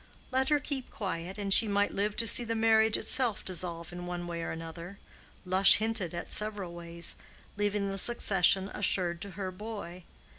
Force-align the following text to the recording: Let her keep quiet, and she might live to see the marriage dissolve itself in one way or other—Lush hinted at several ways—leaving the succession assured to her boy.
Let 0.31 0.49
her 0.49 0.59
keep 0.59 0.89
quiet, 0.89 1.37
and 1.37 1.53
she 1.53 1.67
might 1.67 1.93
live 1.93 2.15
to 2.15 2.25
see 2.25 2.43
the 2.43 2.55
marriage 2.55 2.95
dissolve 2.95 3.47
itself 3.47 3.93
in 3.93 4.07
one 4.07 4.25
way 4.25 4.41
or 4.41 4.51
other—Lush 4.51 5.75
hinted 5.75 6.15
at 6.15 6.31
several 6.31 6.73
ways—leaving 6.73 7.91
the 7.91 7.99
succession 7.99 8.69
assured 8.73 9.21
to 9.21 9.31
her 9.37 9.51
boy. 9.51 10.03